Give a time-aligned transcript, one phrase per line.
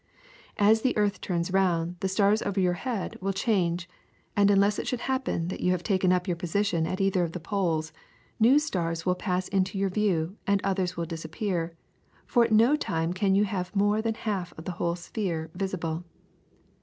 [0.57, 3.87] As the earth turns round, the stars over your head will change,
[4.35, 7.33] and unless it should happen that you have taken up your position at either of
[7.33, 7.93] the poles,
[8.39, 11.75] new stars will pass into your view, and others will disappear,
[12.25, 16.03] for at no time can you have more than half of the whole sphere visible.